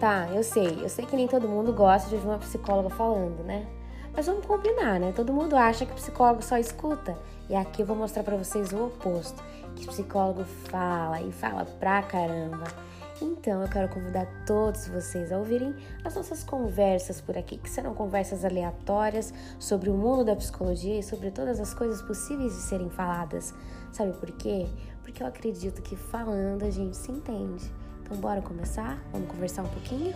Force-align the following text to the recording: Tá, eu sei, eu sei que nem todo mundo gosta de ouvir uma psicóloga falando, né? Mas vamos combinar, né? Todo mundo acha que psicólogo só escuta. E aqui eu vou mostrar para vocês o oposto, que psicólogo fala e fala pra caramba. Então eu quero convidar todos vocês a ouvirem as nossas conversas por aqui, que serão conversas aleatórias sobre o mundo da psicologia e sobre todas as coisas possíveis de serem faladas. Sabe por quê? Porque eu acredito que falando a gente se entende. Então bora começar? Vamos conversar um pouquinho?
Tá, 0.00 0.28
eu 0.30 0.42
sei, 0.42 0.82
eu 0.82 0.90
sei 0.90 1.06
que 1.06 1.16
nem 1.16 1.26
todo 1.26 1.48
mundo 1.48 1.72
gosta 1.72 2.10
de 2.10 2.16
ouvir 2.16 2.26
uma 2.26 2.38
psicóloga 2.38 2.90
falando, 2.90 3.42
né? 3.42 3.66
Mas 4.14 4.26
vamos 4.26 4.44
combinar, 4.44 5.00
né? 5.00 5.10
Todo 5.16 5.32
mundo 5.32 5.56
acha 5.56 5.86
que 5.86 5.94
psicólogo 5.94 6.42
só 6.42 6.58
escuta. 6.58 7.16
E 7.48 7.54
aqui 7.54 7.80
eu 7.80 7.86
vou 7.86 7.96
mostrar 7.96 8.22
para 8.22 8.36
vocês 8.36 8.72
o 8.72 8.86
oposto, 8.86 9.42
que 9.74 9.86
psicólogo 9.86 10.44
fala 10.44 11.22
e 11.22 11.32
fala 11.32 11.64
pra 11.64 12.02
caramba. 12.02 12.64
Então 13.22 13.62
eu 13.62 13.68
quero 13.70 13.88
convidar 13.88 14.26
todos 14.46 14.86
vocês 14.88 15.32
a 15.32 15.38
ouvirem 15.38 15.74
as 16.04 16.14
nossas 16.14 16.44
conversas 16.44 17.22
por 17.22 17.38
aqui, 17.38 17.56
que 17.56 17.70
serão 17.70 17.94
conversas 17.94 18.44
aleatórias 18.44 19.32
sobre 19.58 19.88
o 19.88 19.94
mundo 19.94 20.24
da 20.24 20.36
psicologia 20.36 20.98
e 20.98 21.02
sobre 21.02 21.30
todas 21.30 21.58
as 21.58 21.72
coisas 21.72 22.02
possíveis 22.02 22.54
de 22.54 22.60
serem 22.60 22.90
faladas. 22.90 23.54
Sabe 23.92 24.12
por 24.12 24.30
quê? 24.32 24.66
Porque 25.02 25.22
eu 25.22 25.26
acredito 25.26 25.80
que 25.80 25.96
falando 25.96 26.64
a 26.64 26.70
gente 26.70 26.98
se 26.98 27.10
entende. 27.10 27.72
Então 28.06 28.18
bora 28.18 28.40
começar? 28.40 28.96
Vamos 29.10 29.28
conversar 29.28 29.64
um 29.64 29.68
pouquinho? 29.68 30.14